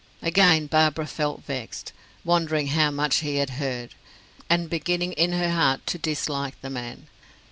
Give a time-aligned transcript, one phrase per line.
[0.23, 1.93] Again Barbara felt vexed,
[2.23, 3.93] wondering how much he had heard,
[4.49, 7.05] and beginning in her heart to dislike the man.